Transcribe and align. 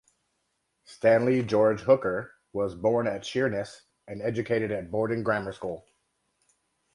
Stanley 0.83 1.43
George 1.43 1.81
Hooker 1.81 2.33
was 2.53 2.73
born 2.73 3.05
at 3.05 3.23
Sheerness 3.23 3.83
and 4.07 4.19
educated 4.19 4.71
at 4.71 4.89
Borden 4.89 5.21
Grammar 5.21 5.51
School. 5.53 5.85